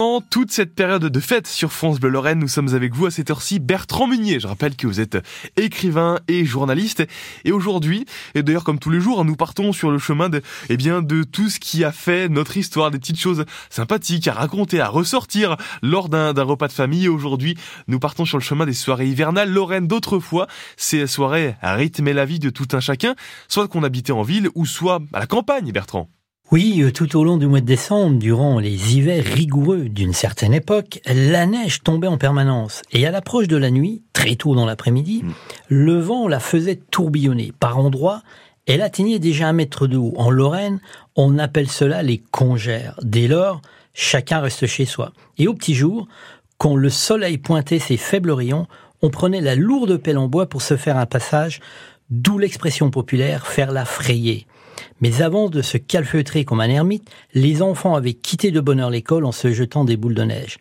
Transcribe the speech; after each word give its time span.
En 0.00 0.20
toute 0.20 0.52
cette 0.52 0.76
période 0.76 1.06
de 1.06 1.18
fête 1.18 1.48
sur 1.48 1.72
France 1.72 1.98
Bleu 1.98 2.10
Lorraine, 2.10 2.38
nous 2.38 2.46
sommes 2.46 2.72
avec 2.72 2.94
vous 2.94 3.06
à 3.06 3.10
cette 3.10 3.32
heure-ci, 3.32 3.58
Bertrand 3.58 4.06
Munier. 4.06 4.38
Je 4.38 4.46
rappelle 4.46 4.76
que 4.76 4.86
vous 4.86 5.00
êtes 5.00 5.18
écrivain 5.56 6.20
et 6.28 6.44
journaliste. 6.44 7.04
Et 7.44 7.50
aujourd'hui, 7.50 8.06
et 8.36 8.44
d'ailleurs 8.44 8.62
comme 8.62 8.78
tous 8.78 8.90
les 8.90 9.00
jours, 9.00 9.24
nous 9.24 9.34
partons 9.34 9.72
sur 9.72 9.90
le 9.90 9.98
chemin 9.98 10.28
de, 10.28 10.40
eh 10.68 10.76
bien, 10.76 11.02
de 11.02 11.24
tout 11.24 11.50
ce 11.50 11.58
qui 11.58 11.82
a 11.82 11.90
fait 11.90 12.28
notre 12.28 12.56
histoire, 12.56 12.92
des 12.92 13.00
petites 13.00 13.18
choses 13.18 13.44
sympathiques 13.70 14.28
à 14.28 14.34
raconter, 14.34 14.80
à 14.80 14.86
ressortir 14.86 15.56
lors 15.82 16.08
d'un 16.08 16.44
repas 16.44 16.68
de 16.68 16.72
famille. 16.72 17.06
Et 17.06 17.08
aujourd'hui, 17.08 17.58
nous 17.88 17.98
partons 17.98 18.24
sur 18.24 18.38
le 18.38 18.44
chemin 18.44 18.66
des 18.66 18.74
soirées 18.74 19.08
hivernales 19.08 19.50
Lorraine 19.50 19.88
d'autrefois. 19.88 20.46
Ces 20.76 21.08
soirées 21.08 21.56
rythmaient 21.60 22.12
la 22.12 22.24
vie 22.24 22.38
de 22.38 22.50
tout 22.50 22.68
un 22.70 22.78
chacun, 22.78 23.16
soit 23.48 23.66
qu'on 23.66 23.82
habitait 23.82 24.12
en 24.12 24.22
ville 24.22 24.48
ou 24.54 24.64
soit 24.64 25.00
à 25.12 25.18
la 25.18 25.26
campagne, 25.26 25.72
Bertrand. 25.72 26.08
Oui, 26.50 26.80
euh, 26.82 26.90
tout 26.90 27.14
au 27.14 27.24
long 27.24 27.36
du 27.36 27.46
mois 27.46 27.60
de 27.60 27.66
décembre, 27.66 28.18
durant 28.18 28.58
les 28.58 28.96
hivers 28.96 29.22
rigoureux 29.22 29.90
d'une 29.90 30.14
certaine 30.14 30.54
époque, 30.54 30.98
la 31.04 31.44
neige 31.44 31.82
tombait 31.82 32.06
en 32.06 32.16
permanence. 32.16 32.80
Et 32.90 33.06
à 33.06 33.10
l'approche 33.10 33.48
de 33.48 33.58
la 33.58 33.70
nuit, 33.70 34.02
très 34.14 34.34
tôt 34.34 34.54
dans 34.54 34.64
l'après-midi, 34.64 35.24
mm. 35.24 35.32
le 35.68 35.98
vent 35.98 36.26
la 36.26 36.40
faisait 36.40 36.80
tourbillonner. 36.90 37.52
Par 37.60 37.78
endroits, 37.78 38.22
elle 38.66 38.80
atteignait 38.80 39.18
déjà 39.18 39.46
un 39.46 39.52
mètre 39.52 39.86
de 39.86 39.98
haut. 39.98 40.14
En 40.16 40.30
Lorraine, 40.30 40.80
on 41.16 41.38
appelle 41.38 41.68
cela 41.68 42.02
les 42.02 42.16
congères. 42.16 42.98
Dès 43.02 43.28
lors, 43.28 43.60
chacun 43.92 44.40
reste 44.40 44.66
chez 44.66 44.86
soi. 44.86 45.12
Et 45.36 45.48
au 45.48 45.54
petit 45.54 45.74
jour, 45.74 46.08
quand 46.56 46.76
le 46.76 46.88
soleil 46.88 47.36
pointait 47.36 47.78
ses 47.78 47.98
faibles 47.98 48.30
rayons, 48.30 48.66
on 49.02 49.10
prenait 49.10 49.42
la 49.42 49.54
lourde 49.54 49.98
pelle 49.98 50.16
en 50.16 50.28
bois 50.28 50.48
pour 50.48 50.62
se 50.62 50.78
faire 50.78 50.96
un 50.96 51.04
passage, 51.06 51.60
d'où 52.08 52.38
l'expression 52.38 52.90
populaire 52.90 53.46
faire 53.46 53.70
la 53.70 53.84
frayer. 53.84 54.46
Mais 55.00 55.22
avant 55.22 55.48
de 55.48 55.62
se 55.62 55.78
calfeutrer 55.78 56.44
comme 56.44 56.60
un 56.60 56.68
ermite, 56.68 57.10
les 57.34 57.62
enfants 57.62 57.94
avaient 57.94 58.14
quitté 58.14 58.50
de 58.50 58.60
bonne 58.60 58.80
heure 58.80 58.90
l'école 58.90 59.24
en 59.24 59.32
se 59.32 59.52
jetant 59.52 59.84
des 59.84 59.96
boules 59.96 60.14
de 60.14 60.24
neige. 60.24 60.58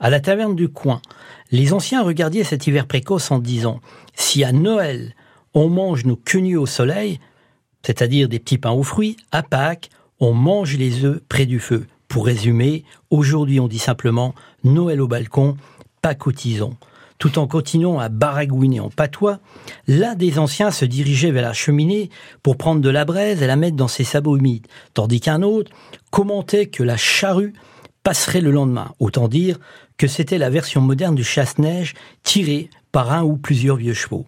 À 0.00 0.10
la 0.10 0.20
taverne 0.20 0.56
du 0.56 0.68
coin, 0.68 1.00
les 1.50 1.72
anciens 1.72 2.02
regardaient 2.02 2.44
cet 2.44 2.66
hiver 2.66 2.86
précoce 2.86 3.30
en 3.30 3.38
disant 3.38 3.80
Si 4.14 4.44
à 4.44 4.52
Noël, 4.52 5.14
on 5.54 5.68
mange 5.68 6.04
nos 6.04 6.16
quenus 6.16 6.58
au 6.58 6.66
soleil, 6.66 7.20
c'est-à-dire 7.82 8.28
des 8.28 8.38
petits 8.38 8.58
pains 8.58 8.72
aux 8.72 8.82
fruits, 8.82 9.16
à 9.30 9.42
Pâques, 9.42 9.90
on 10.20 10.32
mange 10.32 10.76
les 10.76 11.04
œufs 11.04 11.20
près 11.28 11.46
du 11.46 11.60
feu. 11.60 11.86
Pour 12.08 12.26
résumer, 12.26 12.84
aujourd'hui 13.10 13.60
on 13.60 13.68
dit 13.68 13.78
simplement 13.78 14.34
Noël 14.62 15.00
au 15.00 15.08
balcon, 15.08 15.56
Pâques 16.02 16.26
au 16.26 16.32
tison 16.32 16.76
tout 17.18 17.38
en 17.38 17.46
continuant 17.46 17.98
à 17.98 18.08
baragouiner 18.08 18.80
en 18.80 18.90
patois, 18.90 19.38
l'un 19.86 20.14
des 20.14 20.38
anciens 20.38 20.70
se 20.70 20.84
dirigeait 20.84 21.30
vers 21.30 21.42
la 21.42 21.52
cheminée 21.52 22.10
pour 22.42 22.56
prendre 22.56 22.80
de 22.80 22.90
la 22.90 23.04
braise 23.04 23.42
et 23.42 23.46
la 23.46 23.56
mettre 23.56 23.76
dans 23.76 23.88
ses 23.88 24.04
sabots 24.04 24.36
humides, 24.36 24.66
tandis 24.94 25.20
qu'un 25.20 25.42
autre 25.42 25.70
commentait 26.10 26.66
que 26.66 26.82
la 26.82 26.96
charrue 26.96 27.54
passerait 28.02 28.40
le 28.40 28.50
lendemain. 28.50 28.92
Autant 28.98 29.28
dire 29.28 29.58
que 29.96 30.06
c'était 30.06 30.38
la 30.38 30.50
version 30.50 30.80
moderne 30.80 31.14
du 31.14 31.24
chasse-neige 31.24 31.94
tirée 32.22 32.68
par 32.92 33.12
un 33.12 33.22
ou 33.22 33.36
plusieurs 33.36 33.76
vieux 33.76 33.94
chevaux. 33.94 34.26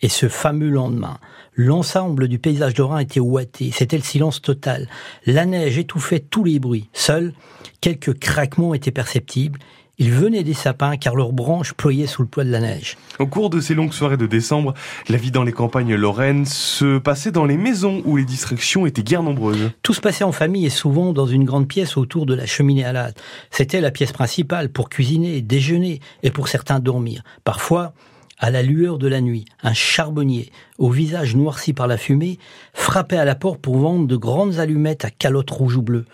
Et 0.00 0.08
ce 0.08 0.28
fameux 0.28 0.70
lendemain, 0.70 1.18
l'ensemble 1.54 2.26
du 2.26 2.38
paysage 2.40 2.74
d'Orin 2.74 2.98
était 2.98 3.20
ouaté, 3.20 3.70
c'était 3.72 3.96
le 3.96 4.02
silence 4.02 4.42
total. 4.42 4.88
La 5.26 5.46
neige 5.46 5.78
étouffait 5.78 6.18
tous 6.18 6.42
les 6.42 6.58
bruits. 6.58 6.88
Seuls 6.92 7.32
quelques 7.80 8.18
craquements 8.18 8.74
étaient 8.74 8.90
perceptibles 8.90 9.60
ils 10.02 10.10
venaient 10.10 10.42
des 10.42 10.52
sapins 10.52 10.96
car 10.96 11.14
leurs 11.14 11.32
branches 11.32 11.74
ployaient 11.74 12.08
sous 12.08 12.22
le 12.22 12.28
poids 12.28 12.42
de 12.42 12.50
la 12.50 12.58
neige. 12.58 12.96
Au 13.20 13.26
cours 13.28 13.50
de 13.50 13.60
ces 13.60 13.72
longues 13.72 13.92
soirées 13.92 14.16
de 14.16 14.26
décembre, 14.26 14.74
la 15.08 15.16
vie 15.16 15.30
dans 15.30 15.44
les 15.44 15.52
campagnes 15.52 15.94
lorraines 15.94 16.44
se 16.44 16.98
passait 16.98 17.30
dans 17.30 17.44
les 17.44 17.56
maisons 17.56 18.02
où 18.04 18.16
les 18.16 18.24
distractions 18.24 18.84
étaient 18.84 19.04
guère 19.04 19.22
nombreuses. 19.22 19.70
Tout 19.84 19.94
se 19.94 20.00
passait 20.00 20.24
en 20.24 20.32
famille 20.32 20.66
et 20.66 20.70
souvent 20.70 21.12
dans 21.12 21.26
une 21.26 21.44
grande 21.44 21.68
pièce 21.68 21.96
autour 21.96 22.26
de 22.26 22.34
la 22.34 22.46
cheminée 22.46 22.84
à. 22.84 23.12
C'était 23.52 23.80
la 23.80 23.92
pièce 23.92 24.10
principale 24.10 24.70
pour 24.70 24.88
cuisiner, 24.88 25.40
déjeuner 25.40 26.00
et 26.24 26.32
pour 26.32 26.48
certains 26.48 26.80
dormir. 26.80 27.22
Parfois, 27.44 27.94
à 28.40 28.50
la 28.50 28.62
lueur 28.62 28.98
de 28.98 29.06
la 29.06 29.20
nuit, 29.20 29.44
un 29.62 29.72
charbonnier, 29.72 30.50
au 30.78 30.90
visage 30.90 31.36
noirci 31.36 31.74
par 31.74 31.86
la 31.86 31.96
fumée, 31.96 32.40
frappait 32.74 33.18
à 33.18 33.24
la 33.24 33.36
porte 33.36 33.60
pour 33.60 33.78
vendre 33.78 34.08
de 34.08 34.16
grandes 34.16 34.58
allumettes 34.58 35.04
à 35.04 35.10
calotte 35.10 35.50
rouge 35.50 35.76
ou 35.76 35.82
bleue. 35.82 36.06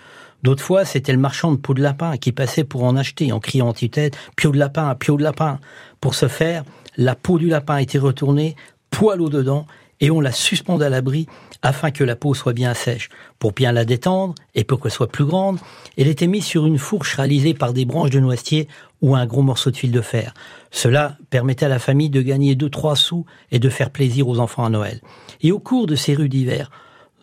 D'autres 0.42 0.62
fois, 0.62 0.84
c'était 0.84 1.12
le 1.12 1.18
marchand 1.18 1.52
de 1.52 1.56
peau 1.56 1.74
de 1.74 1.82
lapin 1.82 2.16
qui 2.16 2.32
passait 2.32 2.64
pour 2.64 2.84
en 2.84 2.96
acheter 2.96 3.32
en 3.32 3.40
criant 3.40 3.68
en 3.68 3.72
tête 3.72 4.16
Pio 4.36 4.52
de 4.52 4.58
lapin, 4.58 4.94
Pio 4.94 5.16
de 5.16 5.22
lapin. 5.22 5.58
Pour 6.00 6.14
ce 6.14 6.28
faire, 6.28 6.64
la 6.96 7.14
peau 7.14 7.38
du 7.38 7.48
lapin 7.48 7.78
était 7.78 7.98
retournée, 7.98 8.56
poil 8.90 9.20
au 9.20 9.28
dedans, 9.28 9.66
et 10.00 10.10
on 10.10 10.20
la 10.20 10.32
suspendait 10.32 10.86
à 10.86 10.90
l'abri 10.90 11.26
afin 11.62 11.90
que 11.90 12.04
la 12.04 12.14
peau 12.14 12.34
soit 12.34 12.52
bien 12.52 12.72
sèche. 12.74 13.08
Pour 13.38 13.52
bien 13.52 13.72
la 13.72 13.84
détendre 13.84 14.34
et 14.54 14.64
pour 14.64 14.80
qu'elle 14.80 14.92
soit 14.92 15.08
plus 15.10 15.24
grande, 15.24 15.58
elle 15.96 16.06
était 16.06 16.28
mise 16.28 16.44
sur 16.44 16.66
une 16.66 16.78
fourche 16.78 17.14
réalisée 17.14 17.54
par 17.54 17.72
des 17.72 17.84
branches 17.84 18.10
de 18.10 18.20
noisetier 18.20 18.68
ou 19.02 19.16
un 19.16 19.26
gros 19.26 19.42
morceau 19.42 19.70
de 19.70 19.76
fil 19.76 19.90
de 19.90 20.00
fer. 20.00 20.34
Cela 20.70 21.16
permettait 21.30 21.66
à 21.66 21.68
la 21.68 21.78
famille 21.78 22.10
de 22.10 22.22
gagner 22.22 22.54
deux 22.54 22.70
trois 22.70 22.96
sous 22.96 23.26
et 23.50 23.58
de 23.58 23.68
faire 23.68 23.90
plaisir 23.90 24.28
aux 24.28 24.38
enfants 24.38 24.64
à 24.64 24.70
Noël. 24.70 25.00
Et 25.40 25.50
au 25.50 25.58
cours 25.58 25.86
de 25.86 25.96
ces 25.96 26.14
rues 26.14 26.28
d'hiver, 26.28 26.70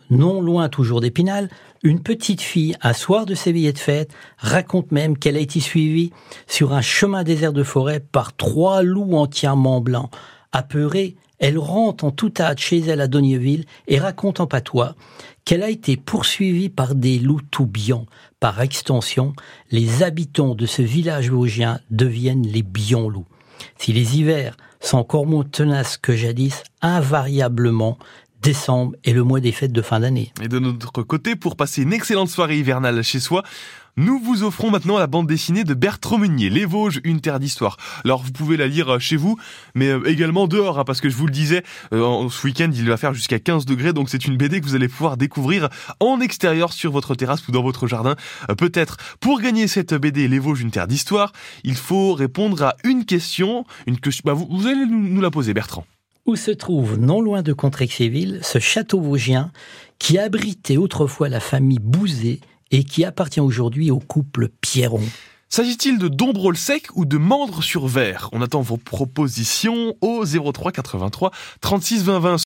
non 0.10 0.42
loin 0.42 0.70
toujours 0.70 1.02
d'Épinal, 1.02 1.50
une 1.84 2.02
petite 2.02 2.42
fille, 2.42 2.76
un 2.82 2.94
soir 2.94 3.26
de 3.26 3.36
ses 3.36 3.54
de 3.54 3.78
fête, 3.78 4.12
raconte 4.38 4.92
même 4.92 5.18
qu'elle 5.18 5.38
a 5.38 5.40
été 5.42 5.60
suivie 5.60 6.12
sur 6.48 6.74
un 6.74 6.82
chemin 6.82 7.24
désert 7.24 7.54
de 7.54 7.64
forêt 7.64 8.00
par 8.00 8.36
trois 8.36 8.82
loups 8.82 9.16
entièrement 9.16 9.82
blancs. 9.82 10.10
Apeurée, 10.52 11.16
elle 11.40 11.58
rentre 11.58 12.06
en 12.06 12.12
tout 12.12 12.34
hâte 12.40 12.60
chez 12.60 12.80
elle 12.80 13.02
à 13.02 13.08
Donneville 13.08 13.66
et 13.88 14.00
raconte 14.00 14.40
en 14.40 14.48
patois 14.48 14.96
qu'elle 15.44 15.64
a 15.64 15.70
été 15.70 15.96
poursuivie 15.96 16.70
par 16.70 16.96
des 16.96 17.20
loups 17.20 17.42
tout 17.52 17.70
Par 18.40 18.62
extension, 18.62 19.34
les 19.70 20.02
habitants 20.02 20.56
de 20.56 20.66
ce 20.66 20.82
village 20.82 21.30
vosgien 21.30 21.80
deviennent 21.92 22.48
les 22.48 22.64
bions-loups. 22.64 23.28
Si 23.78 23.94
les 23.94 24.18
hivers 24.18 24.58
sont 24.80 24.98
encore 24.98 25.26
moins 25.26 25.44
tenaces 25.44 25.98
que 25.98 26.16
jadis, 26.16 26.64
invariablement, 26.82 27.98
décembre 28.42 28.96
est 29.04 29.14
le 29.14 29.24
mois 29.24 29.40
des 29.40 29.52
fêtes 29.52 29.72
de 29.72 29.82
fin 29.82 30.00
d'année. 30.00 30.32
Et 30.42 30.48
de 30.48 30.60
notre 30.60 31.02
côté, 31.04 31.36
pour 31.36 31.56
passer 31.56 31.82
une 31.82 31.94
excellente 31.94 32.30
soirée 32.30 32.58
hivernale 32.60 33.04
chez 33.04 33.20
soi, 33.20 33.44
nous 33.98 34.20
vous 34.20 34.44
offrons 34.44 34.72
maintenant 34.72 34.98
la 34.98 35.08
bande 35.08 35.26
dessinée 35.26 35.64
de 35.64 35.74
Bertrand 35.74 36.18
Meunier, 36.18 36.50
Les 36.50 36.66
Vosges, 36.66 37.00
une 37.06 37.22
terre 37.22 37.40
d'histoire. 37.40 37.78
Alors 38.04 38.22
vous 38.22 38.34
pouvez 38.34 38.58
la 38.58 38.68
lire 38.68 38.96
euh, 38.96 39.00
chez 39.00 39.16
vous, 39.16 39.40
mais 39.74 39.88
euh, 39.88 40.04
également 40.06 40.48
dehors, 40.48 40.80
hein, 40.80 40.84
parce 40.84 41.00
que 41.00 41.10
je 41.10 41.16
vous 41.16 41.28
le 41.28 41.32
disais, 41.32 41.64
euh, 41.94 42.28
ce 42.30 42.46
week-end 42.46 42.70
il 42.74 42.90
va 42.90 42.98
faire 42.98 43.14
jusqu'à 43.14 43.40
15 43.40 43.64
degrés, 43.66 43.94
donc 43.94 44.10
c'est 44.10 44.26
une 44.26 44.36
BD 44.36 44.60
que 44.60 44.66
vous 44.66 44.76
allez 44.76 44.90
pouvoir 44.90 45.16
découvrir 45.16 45.70
en 46.02 46.20
extérieur 46.20 46.74
sur 46.74 46.92
votre 46.92 47.16
terrasse 47.16 47.48
ou 47.48 47.54
dans 47.54 47.64
votre 47.64 47.88
jardin. 47.88 48.18
Peut-être 48.58 48.98
pour 49.22 49.40
gagner 49.40 49.68
cette 49.68 49.94
BD 49.94 50.28
Les 50.28 50.40
Vosges, 50.40 50.60
une 50.60 50.72
terre 50.72 50.88
d'histoire, 50.88 51.32
il 51.64 51.76
faut 51.76 52.14
répondre 52.14 52.64
à 52.64 52.76
une 52.84 53.06
question, 53.06 53.64
une 53.88 53.98
question. 53.98 54.24
Bah, 54.26 54.34
vous, 54.34 54.48
vous 54.52 54.68
allez 54.68 54.86
nous 54.86 55.22
la 55.22 55.32
poser, 55.32 55.54
Bertrand 55.54 55.86
où 56.26 56.36
se 56.36 56.52
trouve, 56.52 56.98
non 56.98 57.22
loin 57.22 57.44
de 57.44 57.54
Contrexéville, 57.54 58.40
ce 58.42 58.60
château 58.60 59.00
vosgien 59.00 59.52
qui 60.00 60.18
abritait 60.18 60.78
autrefois 60.78 61.30
la 61.30 61.40
famille 61.40 61.80
Bouzet 61.80 62.40
et 62.72 62.84
qui 62.84 63.06
appartient 63.06 63.40
aujourd'hui 63.40 63.92
au 63.92 64.00
couple 64.00 64.50
Pierron. 64.62 65.04
S'agit-il 65.48 66.00
de 66.00 66.08
Dombrol 66.08 66.58
sec 66.58 66.88
ou 66.96 67.06
de 67.06 67.18
Mandre 67.18 67.64
sur 67.64 67.88
verre 67.88 68.30
On 68.34 68.42
attend 68.42 68.62
vos 68.62 68.78
propositions 68.78 69.96
au 70.02 70.26
03 70.26 70.72
83 70.72 71.32
36 71.62 72.04
20 72.04 72.20
20. 72.20 72.34